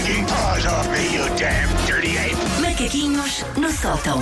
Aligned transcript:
taking 0.00 0.24
paws 0.26 0.64
off 0.66 0.88
me, 0.90 1.14
you 1.14 1.24
damn 1.36 1.68
dirty 1.86 2.16
ape! 2.16 2.36
Macaquinhos 2.60 3.44
no 3.56 3.70
sótão. 3.70 4.20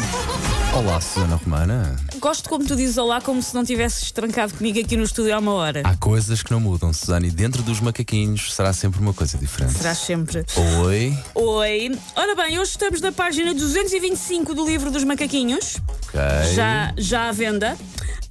Olá, 0.74 1.00
Susana 1.00 1.36
Romana. 1.36 1.96
Gosto 2.18 2.48
como 2.48 2.64
tu 2.66 2.74
dizes 2.74 2.98
olá, 2.98 3.20
como 3.20 3.40
se 3.40 3.54
não 3.54 3.64
tivesses 3.64 4.10
trancado 4.10 4.54
comigo 4.54 4.78
aqui 4.80 4.96
no 4.96 5.04
estúdio 5.04 5.34
há 5.34 5.38
uma 5.38 5.52
hora. 5.52 5.82
Há 5.84 5.96
coisas 5.96 6.42
que 6.42 6.50
não 6.50 6.58
mudam, 6.60 6.92
Susana, 6.92 7.26
e 7.26 7.30
dentro 7.30 7.62
dos 7.62 7.80
macaquinhos 7.80 8.52
será 8.54 8.72
sempre 8.72 9.00
uma 9.00 9.14
coisa 9.14 9.38
diferente. 9.38 9.74
Será 9.74 9.94
sempre. 9.94 10.44
Oi. 10.84 11.16
Oi. 11.34 11.98
Ora 12.16 12.34
bem, 12.34 12.58
hoje 12.58 12.72
estamos 12.72 13.00
na 13.00 13.12
página 13.12 13.54
225 13.54 14.54
do 14.54 14.66
livro 14.66 14.90
dos 14.90 15.04
macaquinhos, 15.04 15.76
Ok. 16.08 16.20
já, 16.54 16.92
já 16.96 17.28
à 17.28 17.32
venda. 17.32 17.76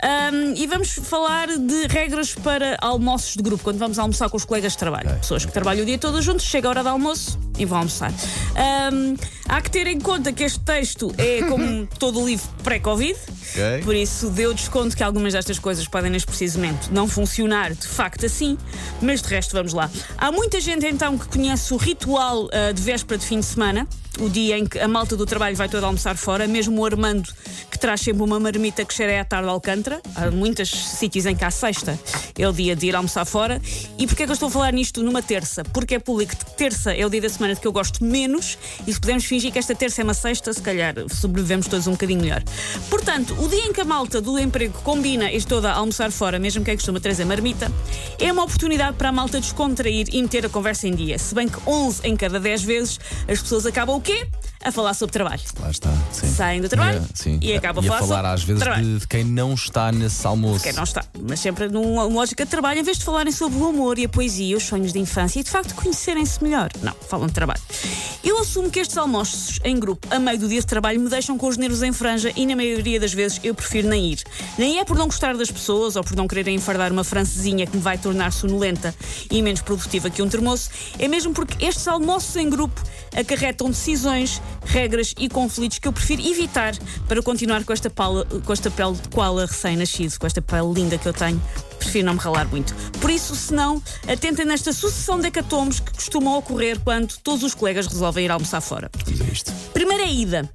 Ahm, 0.03 0.53
e 0.55 0.67
vamos 0.67 0.89
falar 0.89 1.47
de 1.57 1.87
regras 1.87 2.35
para 2.35 2.77
almoços 2.79 3.33
de 3.35 3.41
grupo, 3.41 3.63
quando 3.63 3.79
vamos 3.79 3.97
almoçar 3.97 4.29
com 4.29 4.37
os 4.37 4.45
colegas 4.45 4.73
de 4.73 4.77
trabalho. 4.77 5.07
Ok. 5.07 5.19
Pessoas 5.21 5.43
que 5.45 5.51
trabalham 5.51 5.81
o 5.81 5.85
dia 5.87 5.97
todo 5.97 6.21
juntos, 6.21 6.45
chega 6.45 6.67
a 6.67 6.69
hora 6.69 6.83
de 6.83 6.89
almoço 6.89 7.39
e 7.57 7.65
vão 7.65 7.79
almoçar. 7.79 8.11
Ahm, 8.55 9.15
há 9.47 9.61
que 9.61 9.69
ter 9.71 9.87
em 9.87 9.99
conta 9.99 10.31
que 10.31 10.43
este 10.43 10.59
texto 10.59 11.13
é 11.17 11.41
como 11.43 11.87
todo 11.99 12.21
o 12.21 12.25
livro 12.27 12.47
pré-Covid, 12.63 13.17
Ok. 13.51 13.81
por 13.83 13.95
isso 13.95 14.29
deu 14.29 14.53
desconto 14.53 14.95
que 14.95 15.03
algumas 15.03 15.33
destas 15.33 15.57
coisas 15.59 15.87
podem 15.87 16.11
neste 16.11 16.27
preciso 16.27 16.59
momento 16.59 16.89
não 16.91 17.07
funcionar 17.07 17.73
de 17.73 17.87
facto 17.87 18.25
assim, 18.25 18.57
mas 19.01 19.21
de 19.21 19.29
resto 19.29 19.53
vamos 19.53 19.73
lá. 19.73 19.89
Há 20.17 20.31
muita 20.31 20.59
gente 20.59 20.85
então 20.85 21.17
que 21.17 21.27
conhece 21.27 21.73
o 21.73 21.77
ritual 21.77 22.49
ah, 22.51 22.71
de 22.71 22.81
véspera 22.81 23.17
de 23.17 23.25
fim 23.25 23.39
de 23.39 23.45
semana. 23.45 23.87
O 24.19 24.29
dia 24.29 24.57
em 24.57 24.65
que 24.65 24.79
a 24.79 24.87
malta 24.87 25.15
do 25.15 25.27
trabalho 25.27 25.55
vai 25.55 25.69
toda 25.69 25.85
almoçar 25.85 26.17
fora, 26.17 26.47
mesmo 26.47 26.81
o 26.81 26.83
Armando, 26.85 27.29
que 27.69 27.77
traz 27.77 28.01
sempre 28.01 28.23
uma 28.23 28.39
marmita 28.39 28.83
que 28.83 28.91
cheira 28.91 29.21
à 29.21 29.23
tarde 29.23 29.47
Alcântara. 29.47 30.01
Há 30.15 30.31
muitos 30.31 30.69
sítios 30.69 31.27
em 31.27 31.35
que 31.35 31.45
há 31.45 31.51
sexta 31.51 31.99
é 32.37 32.47
o 32.47 32.53
dia 32.53 32.75
de 32.75 32.87
ir 32.87 32.95
almoçar 32.95 33.25
fora. 33.25 33.61
E 33.97 34.05
porquê 34.05 34.23
é 34.23 34.25
que 34.25 34.31
eu 34.31 34.33
estou 34.33 34.47
a 34.47 34.51
falar 34.51 34.73
nisto 34.73 35.03
numa 35.03 35.21
terça? 35.21 35.63
Porque 35.63 35.95
é 35.95 35.99
público 35.99 36.35
que 36.35 36.57
terça 36.57 36.93
é 36.93 37.05
o 37.05 37.09
dia 37.09 37.21
da 37.21 37.29
semana 37.29 37.55
que 37.55 37.67
eu 37.67 37.71
gosto 37.71 38.03
menos 38.03 38.57
e 38.85 38.93
se 38.93 38.99
pudermos 38.99 39.25
fingir 39.25 39.51
que 39.51 39.59
esta 39.59 39.73
terça 39.73 40.01
é 40.01 40.03
uma 40.03 40.13
sexta, 40.13 40.53
se 40.53 40.61
calhar 40.61 40.95
sobrevivemos 41.09 41.67
todos 41.67 41.87
um 41.87 41.91
bocadinho 41.91 42.21
melhor. 42.21 42.43
Portanto, 42.89 43.35
o 43.39 43.47
dia 43.47 43.65
em 43.65 43.73
que 43.73 43.81
a 43.81 43.85
malta 43.85 44.21
do 44.21 44.37
emprego 44.37 44.73
combina 44.83 45.31
e 45.31 45.41
toda 45.41 45.71
a 45.71 45.75
almoçar 45.75 46.11
fora, 46.11 46.37
mesmo 46.39 46.63
quem 46.63 46.75
costuma 46.75 46.99
trazer 46.99 47.25
marmita, 47.25 47.71
é 48.19 48.31
uma 48.31 48.43
oportunidade 48.43 48.97
para 48.97 49.09
a 49.09 49.11
malta 49.11 49.39
descontrair 49.39 50.07
e 50.11 50.21
meter 50.21 50.45
a 50.45 50.49
conversa 50.49 50.87
em 50.87 50.95
dia. 50.95 51.17
Se 51.17 51.33
bem 51.33 51.47
que 51.47 51.57
11 51.65 52.07
em 52.07 52.15
cada 52.15 52.39
10 52.39 52.63
vezes 52.63 52.99
as 53.27 53.41
pessoas 53.41 53.65
acabam 53.65 53.95
o 53.95 54.01
quê? 54.01 54.27
A 54.67 54.71
falar 54.71 54.93
sobre 54.93 55.13
trabalho. 55.13 55.41
Lá 55.61 55.71
está. 55.71 55.89
Sim. 56.11 56.27
Saem 56.27 56.61
do 56.61 56.67
trabalho 56.67 56.97
É, 56.99 57.03
sim. 57.15 57.39
e 57.41 57.53
acabam 57.55 57.81
a 57.81 57.85
E 57.85 57.89
falar 57.89 58.01
falar 58.01 58.33
às 58.33 58.43
vezes 58.43 58.63
de, 58.63 58.99
de 58.99 59.07
quem 59.07 59.23
não 59.23 59.53
está 59.53 59.91
nesse 59.91 60.27
almoço. 60.27 60.63
Quem 60.63 60.73
não 60.73 60.83
está, 60.83 61.05
mas 61.21 61.39
sempre 61.39 61.69
numa 61.69 62.03
lógica 62.03 62.43
de 62.43 62.51
trabalho, 62.51 62.81
em 62.81 62.83
vez 62.83 62.97
de 62.97 63.05
falarem 63.05 63.31
sobre 63.31 63.57
o 63.59 63.67
amor 63.67 63.97
e 63.97 64.05
a 64.05 64.09
poesia, 64.09 64.57
os 64.57 64.63
sonhos 64.63 64.91
de 64.91 64.99
infância 64.99 65.39
e 65.39 65.43
de 65.43 65.49
facto 65.49 65.73
conhecerem-se 65.75 66.43
melhor. 66.43 66.69
Não, 66.81 66.93
falam 67.07 67.27
de 67.27 67.33
trabalho. 67.33 67.61
Eu 68.27 68.39
assumo 68.39 68.69
que 68.69 68.81
estes 68.81 68.97
almoços 68.97 69.57
em 69.63 69.79
grupo, 69.79 70.05
a 70.13 70.19
meio 70.19 70.37
do 70.37 70.49
dia 70.49 70.59
de 70.59 70.65
trabalho, 70.65 70.99
me 70.99 71.09
deixam 71.09 71.37
com 71.37 71.47
os 71.47 71.55
nervos 71.55 71.81
em 71.81 71.93
franja 71.93 72.29
e 72.35 72.45
na 72.45 72.57
maioria 72.57 72.99
das 72.99 73.13
vezes 73.13 73.39
eu 73.41 73.55
prefiro 73.55 73.87
nem 73.87 74.11
ir. 74.11 74.21
Nem 74.57 74.79
é 74.79 74.83
por 74.83 74.97
não 74.97 75.05
gostar 75.05 75.37
das 75.37 75.49
pessoas 75.49 75.95
ou 75.95 76.03
por 76.03 76.13
não 76.13 76.27
quererem 76.27 76.53
enfardar 76.53 76.91
uma 76.91 77.05
francesinha 77.05 77.65
que 77.65 77.77
me 77.77 77.81
vai 77.81 77.97
tornar 77.97 78.33
sonolenta 78.33 78.93
e 79.31 79.41
menos 79.41 79.61
produtiva 79.61 80.09
que 80.09 80.21
um 80.21 80.27
termoço, 80.27 80.69
é 80.99 81.07
mesmo 81.07 81.33
porque 81.33 81.65
estes 81.65 81.87
almoços 81.87 82.35
em 82.35 82.49
grupo 82.49 82.83
acarretam 83.15 83.69
decisões, 83.69 84.41
regras 84.65 85.15
e 85.17 85.29
conflitos 85.29 85.79
que 85.79 85.87
eu 85.87 85.93
prefiro 85.93 86.21
evitar 86.21 86.75
para 87.07 87.23
continuar 87.23 87.63
com 87.63 87.71
esta, 87.71 87.89
pala, 87.89 88.25
com 88.25 88.51
esta 88.51 88.69
pele 88.69 88.95
de 88.95 89.07
koala 89.07 89.45
recém-nascido, 89.45 90.19
com 90.19 90.27
esta 90.27 90.41
pele 90.41 90.73
linda 90.73 90.97
que 90.97 91.07
eu 91.07 91.13
tenho. 91.13 91.41
Prefiro 91.87 92.05
não 92.05 92.15
me 92.15 92.19
ralar 92.19 92.45
muito. 92.49 92.75
Por 92.99 93.09
isso, 93.09 93.33
se 93.33 93.53
não, 93.53 93.81
atentem 94.05 94.45
nesta 94.45 94.73
sucessão 94.73 95.17
de 95.21 95.27
hecatombes 95.27 95.79
que 95.79 95.93
costumam 95.93 96.37
ocorrer 96.37 96.77
quando 96.81 97.15
todos 97.23 97.43
os 97.43 97.55
colegas 97.55 97.87
resolvem 97.87 98.25
ir 98.25 98.29
almoçar 98.29 98.59
fora. 98.59 98.91
Primeira 99.71 100.03
ida. 100.03 100.51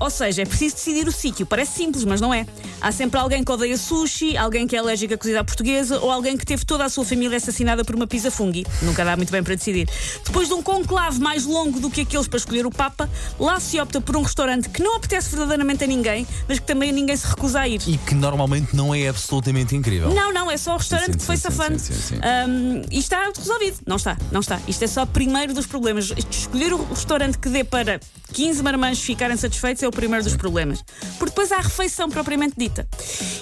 Ou 0.00 0.10
seja, 0.10 0.42
é 0.42 0.44
preciso 0.44 0.74
decidir 0.74 1.06
o 1.06 1.12
sítio. 1.12 1.46
Parece 1.46 1.76
simples, 1.76 2.04
mas 2.04 2.20
não 2.20 2.34
é. 2.34 2.44
Há 2.80 2.92
sempre 2.92 3.18
alguém 3.18 3.42
que 3.42 3.50
odeia 3.50 3.76
sushi, 3.76 4.36
alguém 4.36 4.66
que 4.66 4.76
é 4.76 4.78
alérgico 4.78 5.14
à 5.14 5.16
cozida 5.18 5.42
portuguesa 5.42 5.98
ou 6.00 6.10
alguém 6.10 6.36
que 6.36 6.44
teve 6.44 6.64
toda 6.64 6.84
a 6.84 6.88
sua 6.88 7.04
família 7.04 7.36
assassinada 7.36 7.84
por 7.84 7.94
uma 7.94 8.06
pizza 8.06 8.30
fungi. 8.30 8.66
Nunca 8.82 9.04
dá 9.04 9.16
muito 9.16 9.30
bem 9.30 9.42
para 9.42 9.54
decidir. 9.54 9.88
Depois 10.24 10.48
de 10.48 10.54
um 10.54 10.62
conclave 10.62 11.18
mais 11.18 11.44
longo 11.44 11.80
do 11.80 11.90
que 11.90 12.02
aqueles 12.02 12.28
para 12.28 12.38
escolher 12.38 12.66
o 12.66 12.70
Papa, 12.70 13.08
lá 13.38 13.58
se 13.58 13.80
opta 13.80 14.00
por 14.00 14.16
um 14.16 14.22
restaurante 14.22 14.68
que 14.68 14.82
não 14.82 14.96
apetece 14.96 15.30
verdadeiramente 15.30 15.84
a 15.84 15.86
ninguém, 15.86 16.26
mas 16.48 16.58
que 16.58 16.66
também 16.66 16.92
ninguém 16.92 17.16
se 17.16 17.26
recusa 17.26 17.60
a 17.60 17.68
ir. 17.68 17.80
E 17.86 17.96
que 17.98 18.14
normalmente 18.14 18.76
não 18.76 18.94
é 18.94 19.08
absolutamente 19.08 19.74
incrível. 19.74 20.12
Não, 20.12 20.32
não, 20.32 20.50
é 20.50 20.56
só 20.56 20.74
o 20.74 20.78
restaurante 20.78 21.12
Sim, 21.12 21.18
que 21.18 21.24
foi 21.24 21.36
sim, 21.36 21.42
sim, 21.42 21.56
safando. 21.56 21.78
sim, 21.78 21.94
sim, 21.94 22.00
sim. 22.00 22.20
Ahm, 22.22 22.82
e 22.90 22.98
está 22.98 23.32
resolvido. 23.36 23.78
Não 23.86 23.96
está, 23.96 24.16
não 24.30 24.40
está. 24.40 24.60
Isto 24.68 24.84
é 24.84 24.86
só 24.86 25.02
o 25.04 25.06
primeiro 25.06 25.54
dos 25.54 25.66
problemas. 25.66 26.12
Escolher 26.30 26.72
o 26.72 26.84
restaurante 26.84 27.38
que 27.38 27.48
dê 27.48 27.64
para 27.64 28.00
15 28.32 28.62
marmãs 28.62 29.00
ficarem 29.00 29.36
satisfeitos 29.36 29.82
é 29.82 29.88
o 29.88 29.90
primeiro 29.90 30.22
dos 30.24 30.36
problemas. 30.36 30.84
Porque 31.18 31.30
depois 31.30 31.52
há 31.52 31.56
a 31.56 31.60
refeição 31.62 32.08
propriamente 32.10 32.54
dita. 32.56 32.65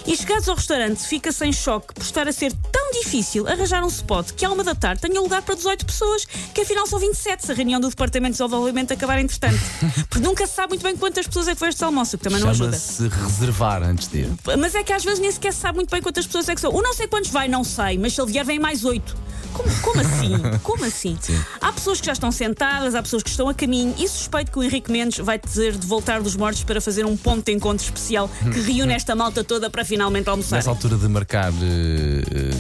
E 0.07 0.17
chegados 0.17 0.49
ao 0.49 0.55
restaurante, 0.55 1.01
fica 1.01 1.33
sem 1.33 1.53
choque 1.53 1.95
por 1.95 2.03
estar 2.03 2.29
a 2.29 2.33
ser 2.33 2.53
tão 2.73 2.91
difícil 2.93 3.47
arranjar 3.49 3.83
um 3.85 3.89
spot 3.89 4.33
que 4.33 4.45
à 4.45 4.51
uma 4.51 4.63
da 4.63 4.75
tarde 4.75 5.03
tenha 5.03 5.21
lugar 5.21 5.43
para 5.43 5.55
18 5.55 5.87
pessoas, 5.87 6.25
que 6.25 6.61
afinal 6.61 6.87
são 6.87 6.99
27 6.99 7.47
se 7.47 7.53
a 7.53 7.55
reunião 7.55 7.81
do 7.81 7.89
Departamento 7.89 8.33
de 8.33 8.39
Desenvolvimento 8.39 8.93
acabar 8.93 9.19
entretanto. 9.19 9.59
Porque 10.09 10.25
nunca 10.25 10.47
se 10.47 10.55
sabe 10.55 10.71
muito 10.71 10.83
bem 10.83 10.97
quantas 10.97 11.27
pessoas 11.27 11.49
é 11.49 11.53
que 11.53 11.59
foi 11.59 11.69
este 11.69 11.83
almoço, 11.85 12.17
que 12.19 12.25
também 12.25 12.41
não 12.41 12.51
ajuda. 12.51 12.79
Chama-se 12.79 13.09
reservar 13.09 13.83
antes 13.83 14.09
de 14.09 14.19
ir. 14.19 14.29
Mas 14.59 14.75
é 14.75 14.83
que 14.83 14.93
às 14.93 15.05
vezes 15.05 15.21
nem 15.21 15.31
sequer 15.31 15.53
se 15.53 15.61
sabe 15.61 15.77
muito 15.77 15.91
bem 15.91 16.03
quantas 16.03 16.27
pessoas 16.27 16.49
é 16.49 16.55
que 16.55 16.61
são. 16.61 16.73
O 16.73 16.83
não 16.83 16.95
sei 16.95 17.07
quantos 17.07 17.31
vai, 17.31 17.49
não 17.49 17.65
sei, 17.65 17.99
mas 17.99 18.15
se 18.15 18.21
ele 18.21 18.33
vier, 18.33 18.45
vem 18.45 18.59
mais 18.59 18.85
oito. 18.85 19.17
Como, 19.55 19.71
como 19.81 20.01
assim? 20.01 20.33
Como 20.63 20.85
assim? 20.85 21.17
Há 21.61 21.73
pessoas 21.73 22.01
que 22.01 22.07
já 22.07 22.13
estão 22.13 22.31
sentadas, 22.33 22.95
há 22.95 23.03
pessoas 23.03 23.23
que 23.23 23.31
estão 23.31 23.49
a 23.49 23.55
caminho 23.55 23.95
e 23.99 24.07
suspeito 24.09 24.51
que 24.51 24.59
o 24.59 24.63
Henrique 24.63 24.91
Mendes 24.91 25.19
vai 25.19 25.39
dizer 25.39 25.73
de 25.77 25.87
voltar 25.87 26.21
dos 26.21 26.35
mortos 26.37 26.63
para 26.65 26.81
fazer 26.81 27.07
um 27.07 27.17
ponto 27.17 27.45
de 27.47 27.53
encontro 27.53 27.85
especial 27.85 28.29
que 28.53 28.61
reúne 28.61 28.93
esta 28.93 29.15
malta 29.15 29.43
toda 29.45 29.71
para 29.71 29.85
finalmente 29.85 30.29
almoçar. 30.29 30.57
Nessa 30.57 30.71
altura 30.71 30.97
de 30.97 31.09
marcar 31.09 31.53
eh, 31.53 32.51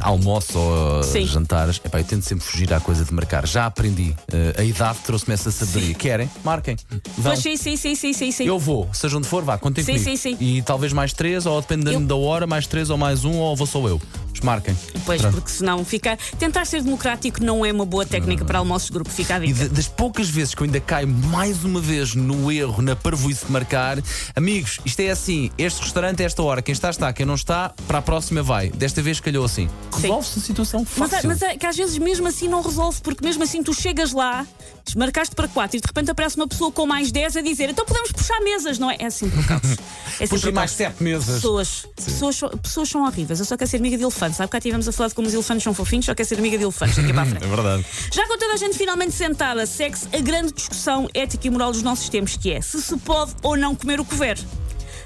almoço 0.00 0.58
ou 0.58 1.02
Sim. 1.02 1.26
jantares, 1.26 1.80
epá, 1.84 2.00
eu 2.00 2.04
tento 2.04 2.22
sempre 2.24 2.44
fugir 2.44 2.72
à 2.72 2.80
coisa 2.80 3.04
de 3.04 3.12
marcar. 3.14 3.46
Já 3.46 3.66
aprendi. 3.66 4.14
Eh, 4.32 4.54
a 4.58 4.64
idade 4.64 4.98
trouxe-me 5.04 5.34
essa 5.34 5.50
sabedoria. 5.50 5.94
Querem? 5.94 6.30
Marquem. 6.44 6.76
Vão. 7.18 7.32
Pois 7.32 7.38
sim, 7.40 7.56
sim, 7.56 7.76
sim, 7.76 7.94
sim, 7.94 8.12
sim, 8.12 8.32
sim. 8.32 8.44
Eu 8.46 8.58
vou, 8.58 8.88
seja 8.92 9.16
onde 9.16 9.28
for, 9.28 9.42
vá, 9.44 9.56
contem 9.58 9.84
Sim, 9.84 9.92
comigo. 9.92 10.10
sim, 10.10 10.16
sim. 10.16 10.36
E 10.40 10.62
talvez 10.62 10.92
mais 10.92 11.12
três, 11.12 11.46
ou 11.46 11.60
dependendo 11.60 11.92
Eu- 11.92 12.06
da 12.06 12.16
hora, 12.16 12.46
mais 12.46 12.66
três 12.66 12.90
ou 12.90 12.98
mais 12.98 13.24
um, 13.24 13.36
ou 13.36 13.54
vou 13.56 13.66
só 13.66 13.86
eu. 13.86 14.00
Mas 14.42 14.54
marquem. 14.54 14.76
Pois, 15.06 15.20
Pronto. 15.20 15.34
porque 15.34 15.50
senão 15.50 15.84
fica. 15.84 16.18
Tentar 16.38 16.64
ser 16.66 16.82
democrático 16.82 17.42
não 17.42 17.64
é 17.64 17.72
uma 17.72 17.84
boa 17.86 18.04
técnica 18.04 18.44
para 18.44 18.58
almoços 18.58 18.88
de 18.88 18.92
grupo, 18.94 19.10
fica 19.10 19.36
a 19.36 19.38
E 19.44 19.52
dica. 19.52 19.68
de- 19.68 19.68
das 19.70 19.88
poucas 19.88 20.28
vezes 20.28 20.54
que 20.54 20.62
eu 20.62 20.64
ainda 20.66 20.80
caio 20.80 21.08
mais 21.08 21.64
uma 21.64 21.80
vez 21.80 22.14
no 22.14 22.50
erro, 22.50 22.82
na 22.82 22.94
parvoíce 22.96 23.46
de 23.46 23.52
marcar, 23.52 23.98
amigos, 24.36 24.80
isto 24.84 25.00
é 25.00 25.10
assim: 25.10 25.50
este 25.56 25.80
restaurante 25.82 26.20
é 26.22 26.24
esta 26.26 26.42
hora, 26.42 26.60
quem 26.62 26.72
está, 26.72 26.90
está, 26.90 27.12
quem 27.12 27.24
não 27.24 27.34
está, 27.34 27.72
para 27.86 27.98
a 27.98 28.02
próxima 28.02 28.42
vai. 28.42 28.68
Desta 28.70 29.00
vez 29.02 29.20
calhou 29.20 29.44
assim. 29.44 29.68
Resolve-se 29.92 30.38
a 30.38 30.42
situação 30.42 30.86
Mas, 30.96 31.10
fácil. 31.10 31.26
é- 31.30 31.34
mas 31.34 31.42
é 31.42 31.56
que 31.56 31.66
às 31.66 31.76
vezes 31.76 31.96
mesmo 31.98 32.26
assim 32.28 32.48
não 32.48 32.62
resolve, 32.62 33.00
porque 33.02 33.24
mesmo 33.24 33.42
assim 33.42 33.62
tu 33.62 33.72
chegas 33.72 34.12
lá, 34.12 34.46
desmarcaste 34.84 35.34
para 35.34 35.46
4 35.48 35.76
e 35.76 35.80
de 35.80 35.86
repente 35.86 36.10
aparece 36.10 36.36
uma 36.36 36.48
pessoa 36.48 36.70
com 36.72 36.86
mais 36.86 37.12
10 37.12 37.36
a 37.36 37.40
dizer 37.42 37.70
então 37.70 37.84
podemos 37.84 38.10
puxar 38.12 38.40
mesas, 38.40 38.78
não 38.78 38.90
é? 38.90 38.96
É 38.98 39.06
assim 39.06 39.28
por 39.30 39.44
caos. 39.46 39.62
É 40.20 40.26
Puxa 40.26 40.36
sempre 40.36 40.50
por 40.52 40.56
mais 40.56 40.70
sete 40.72 41.02
mesas. 41.02 41.36
Pessoas, 41.36 41.86
pessoas, 41.96 42.36
são- 42.36 42.48
pessoas 42.50 42.88
são 42.88 43.02
horríveis. 43.06 43.40
Eu 43.40 43.46
só 43.46 43.56
quero 43.56 43.68
ser 43.70 43.78
amiga 43.78 43.96
de 43.96 44.04
elefantes. 44.32 44.36
Sabe 44.36 44.50
cá 44.50 44.60
tivemos 44.60 44.88
a 44.88 44.92
falar 44.92 45.08
de 45.08 45.14
como 45.14 45.28
os 45.28 45.34
elefantes 45.34 45.62
são 45.62 45.74
fofinhos, 45.74 46.06
só 46.06 46.14
quero 46.14 46.28
ser 46.28 46.38
amiga 46.38 46.56
de 46.58 46.64
elefantes 46.64 46.96
daqui 46.96 47.12
para 47.12 47.22
a 47.22 47.26
frente. 47.26 47.44
É 47.44 47.48
verdade. 47.48 47.86
Já 48.12 48.26
com 48.26 48.38
toda 48.38 48.54
a 48.54 48.56
gente 48.56 48.76
finalmente 48.76 49.12
sentada, 49.12 49.66
segue-se 49.66 50.08
a 50.14 50.20
grande 50.20 50.52
discussão 50.52 51.08
ética 51.14 51.46
e 51.46 51.50
moral 51.50 51.72
dos 51.72 51.82
nossos 51.82 52.08
tempos, 52.08 52.36
que 52.36 52.52
é 52.52 52.60
se 52.60 52.80
se 52.82 52.96
pode 52.98 53.32
ou 53.42 53.56
não 53.56 53.74
comer 53.74 54.00
o 54.00 54.04
cover. 54.04 54.38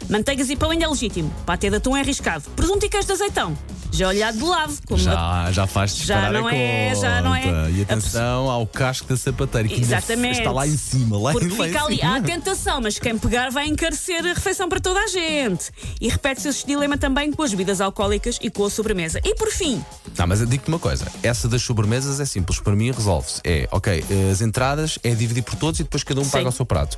Manteigas 0.09 0.51
e 0.51 0.57
pão 0.57 0.71
ainda 0.71 0.85
é 0.85 0.89
legítimo. 0.89 1.33
Patê 1.45 1.69
de 1.69 1.77
atum 1.77 1.97
é 1.97 2.01
arriscado. 2.01 2.45
Presunto 2.55 2.87
e 2.87 2.89
queijo 2.89 3.07
de 3.07 3.13
azeitão. 3.13 3.57
Já 3.97 4.09
olhado 4.09 4.37
de 4.37 4.45
lado. 4.45 4.75
Como 4.87 5.01
Já, 5.01 5.51
já 5.53 5.67
faz 5.67 5.97
disparar 5.97 6.33
não 6.33 6.47
a 6.47 6.55
é, 6.55 6.95
já 6.95 7.23
não 7.23 7.35
é. 7.35 7.71
E 7.71 7.81
atenção 7.81 8.51
ao 8.51 8.67
casco 8.67 9.09
da 9.09 9.17
sapateira, 9.17 9.67
que 9.69 9.81
Exatamente. 9.81 10.39
está 10.41 10.53
lá 10.53 10.67
em 10.67 10.77
cima. 10.77 11.19
Lá, 11.19 11.33
Porque 11.33 11.49
lá 11.49 11.65
fica 11.65 11.85
ali, 11.85 12.03
há 12.03 12.17
a 12.17 12.21
tentação, 12.21 12.81
mas 12.83 12.99
quem 12.99 13.17
pegar 13.17 13.51
vai 13.51 13.67
encarecer 13.67 14.25
a 14.25 14.35
refeição 14.35 14.69
para 14.69 14.81
toda 14.81 15.01
a 15.01 15.07
gente. 15.07 15.71
E 15.99 16.09
repete-se 16.09 16.49
esse 16.49 16.67
dilema 16.67 16.99
também 16.99 17.33
com 17.33 17.43
as 17.43 17.51
bebidas 17.51 17.81
alcoólicas 17.81 18.39
e 18.43 18.51
com 18.51 18.67
a 18.67 18.71
sobremesa. 18.71 19.19
E 19.25 19.35
por 19.35 19.51
fim, 19.51 19.83
Não, 20.19 20.27
mas 20.27 20.39
digo-te 20.49 20.69
uma 20.69 20.79
coisa: 20.79 21.07
essa 21.23 21.49
das 21.49 21.63
sobremesas 21.63 22.21
é 22.21 22.25
simples, 22.25 22.59
para 22.61 22.75
mim 22.75 22.91
resolve-se. 22.91 23.41
É, 23.45 23.69
ok, 23.71 24.05
as 24.33 24.41
entradas 24.41 24.99
é 25.03 25.15
dividir 25.15 25.43
por 25.43 25.55
todos 25.57 25.81
e 25.81 25.83
depois 25.83 26.03
cada 26.03 26.21
um 26.21 26.25
Sim. 26.25 26.31
paga 26.31 26.49
o 26.49 26.53
seu 26.53 26.65
prato. 26.67 26.97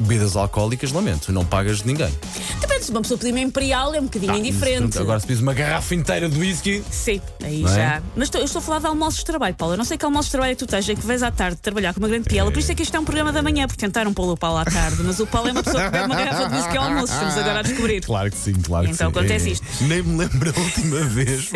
Bebidas 0.00 0.36
alcoólicas, 0.36 0.92
lamento, 0.92 1.32
não 1.32 1.44
pagas 1.44 1.78
de 1.78 1.86
ninguém. 1.86 2.12
depende 2.60 2.84
se 2.84 2.90
uma 2.90 3.00
pessoa 3.02 3.18
pedir 3.18 3.30
uma 3.32 3.40
imperial, 3.40 3.94
é 3.94 4.00
um 4.00 4.04
bocadinho 4.04 4.32
Ah, 4.32 4.38
indiferente. 4.38 4.98
Agora 4.98 5.18
se 5.20 5.26
pedis 5.26 5.42
uma 5.42 5.54
garrafa 5.54 5.94
inteira 5.94 6.28
de 6.28 6.38
whisky. 6.38 6.82
Sim, 6.90 7.20
aí 7.42 7.60
Não 7.62 7.70
é? 7.70 7.74
já. 7.74 8.02
Mas 8.16 8.24
estou- 8.28 8.40
eu 8.40 8.44
estou 8.44 8.60
a 8.60 8.62
falar 8.62 8.78
de 8.80 8.86
almoços 8.86 9.18
de 9.20 9.24
trabalho, 9.24 9.54
Paulo. 9.54 9.74
Eu 9.74 9.78
não 9.78 9.84
sei 9.84 9.96
que 9.96 10.04
almoços 10.04 10.26
de 10.26 10.32
trabalho 10.32 10.52
é 10.52 10.54
que 10.54 10.58
tu 10.64 10.66
tens, 10.66 10.88
é 10.88 10.94
que 10.94 11.06
vais 11.06 11.22
à 11.22 11.30
tarde 11.30 11.56
trabalhar 11.58 11.92
com 11.94 12.00
uma 12.00 12.08
grande 12.08 12.28
piela. 12.28 12.50
Por 12.50 12.58
isso 12.58 12.70
é 12.72 12.74
que 12.74 12.82
isto 12.82 12.94
é 12.96 13.00
um 13.00 13.04
programa 13.04 13.32
da 13.32 13.42
manhã, 13.42 13.66
porque 13.66 13.80
tentaram 13.80 14.12
pô-lo 14.12 14.32
o 14.32 14.36
Paulo 14.36 14.58
à 14.58 14.64
tarde. 14.64 15.02
Mas 15.02 15.18
o 15.20 15.26
Paulo 15.26 15.48
é 15.48 15.52
uma 15.52 15.62
pessoa 15.62 15.84
que 15.84 15.90
bebe 15.90 16.04
uma 16.06 16.14
garrafa 16.16 16.48
de 16.48 16.56
whisky 16.56 16.76
ao 16.76 16.84
almoço. 16.84 17.12
Estamos 17.12 17.36
agora 17.36 17.58
a 17.60 17.62
descobrir. 17.62 18.00
Claro 18.04 18.30
que 18.30 18.36
sim, 18.36 18.52
claro 18.54 18.86
Então 18.88 19.10
que 19.12 19.18
sim. 19.18 19.24
acontece 19.24 19.48
É, 19.48 19.52
isto. 19.52 19.66
Nem 19.84 20.02
me 20.02 20.18
lembro 20.18 20.52
a 20.56 20.60
última 20.60 21.00
vez. 21.04 21.50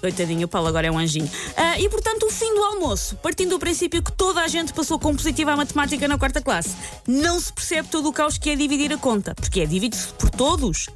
Coitadinho, 0.00 0.46
o 0.46 0.48
Paulo 0.48 0.68
agora 0.68 0.86
é 0.86 0.90
um 0.90 0.98
anjinho. 0.98 1.30
Ah, 1.56 1.78
e 1.78 1.88
portanto, 1.88 2.24
o 2.24 2.30
fim 2.30 2.54
do 2.54 2.62
almoço, 2.62 3.16
partindo 3.16 3.50
do 3.50 3.58
princípio 3.58 4.02
que 4.02 4.12
toda 4.12 4.40
a 4.40 4.48
gente 4.48 4.72
passou 4.72 4.98
com 4.98 5.14
positiva 5.14 5.52
à 5.52 5.56
matemática 5.56 6.06
na 6.06 6.18
quarta 6.18 6.40
classe, 6.40 6.76
não 7.06 7.40
se 7.40 7.52
percebe 7.52 7.88
todo 7.88 8.08
o 8.08 8.12
caos 8.12 8.38
que 8.38 8.50
é 8.50 8.56
dividir 8.56 8.92
a 8.92 8.98
conta, 8.98 9.34
porque 9.34 9.60
é 9.60 9.66
divide-se 9.66 10.08
por 10.14 10.30
todos. 10.30 10.88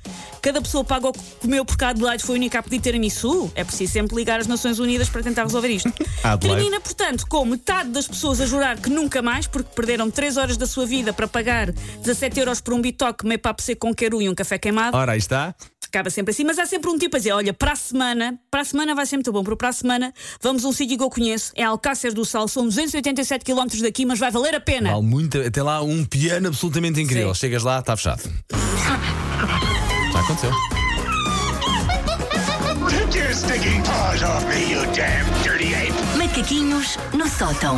Cada 0.42 0.60
pessoa 0.60 0.82
paga 0.82 1.08
o 1.08 1.12
que 1.12 1.20
comeu 1.40 1.64
por 1.64 1.76
cada 1.76 1.90
Adelaide 1.90 2.22
foi 2.22 2.36
a 2.36 2.38
única 2.38 2.58
a 2.58 2.62
pedir 2.62 2.80
tiramisu. 2.80 3.50
É 3.54 3.64
preciso 3.64 3.92
sempre 3.92 4.16
ligar 4.16 4.40
às 4.40 4.46
Nações 4.46 4.78
Unidas 4.78 5.08
para 5.08 5.22
tentar 5.22 5.42
resolver 5.42 5.68
isto. 5.68 5.92
Termina, 6.40 6.80
portanto, 6.80 7.26
com 7.26 7.44
metade 7.44 7.90
das 7.90 8.06
pessoas 8.06 8.40
a 8.40 8.46
jurar 8.46 8.78
que 8.78 8.88
nunca 8.88 9.20
mais, 9.20 9.46
porque 9.46 9.70
perderam 9.74 10.10
3 10.10 10.36
horas 10.36 10.56
da 10.56 10.66
sua 10.66 10.86
vida 10.86 11.12
para 11.12 11.26
pagar 11.26 11.72
17 11.72 12.40
euros 12.40 12.60
por 12.60 12.74
um 12.74 12.80
bitoque, 12.80 13.26
meio 13.26 13.40
papo 13.40 13.60
seco 13.60 13.86
com 13.86 13.94
queru 13.94 14.22
e 14.22 14.28
um 14.28 14.34
café 14.34 14.58
queimado 14.58 14.96
Ora, 14.96 15.12
aí 15.12 15.18
está. 15.18 15.54
Acaba 15.90 16.08
sempre 16.08 16.30
assim, 16.30 16.44
mas 16.44 16.58
há 16.58 16.64
sempre 16.64 16.88
um 16.88 16.96
tipo 16.96 17.16
a 17.16 17.18
dizer: 17.18 17.32
olha, 17.32 17.52
para 17.52 17.72
a 17.72 17.76
semana, 17.76 18.38
para 18.50 18.60
a 18.62 18.64
semana 18.64 18.94
vai 18.94 19.04
ser 19.04 19.16
muito 19.16 19.32
bom, 19.32 19.42
porque 19.42 19.58
para 19.58 19.68
a 19.68 19.72
semana 19.72 20.14
vamos 20.40 20.64
a 20.64 20.68
um 20.68 20.72
sítio 20.72 20.96
que 20.96 21.02
eu 21.02 21.10
conheço, 21.10 21.52
é 21.54 21.64
Alcácer 21.64 22.14
do 22.14 22.24
Sal, 22.24 22.48
são 22.48 22.64
287 22.64 23.44
km 23.44 23.66
daqui, 23.82 24.06
mas 24.06 24.18
vai 24.18 24.30
valer 24.30 24.54
a 24.54 24.60
pena. 24.60 24.92
Vale 24.92 25.02
muito. 25.02 25.50
Tem 25.50 25.62
lá 25.62 25.82
um 25.82 26.04
piano 26.04 26.48
absolutamente 26.48 27.00
incrível. 27.00 27.34
Sim. 27.34 27.40
Chegas 27.40 27.62
lá, 27.64 27.80
está 27.80 27.96
fechado. 27.96 28.22
Já 30.12 30.20
aconteceu. 30.20 30.52
Take 32.90 33.18
your 33.18 33.32
stinking 33.32 33.82
paws 33.82 34.22
off 34.22 34.46
me, 34.46 34.70
you 34.70 34.82
damn 34.94 35.26
dirty 35.42 35.74
ape! 35.74 35.92
Macaquinhos 36.16 36.96
no 37.12 37.28
sótão. 37.28 37.76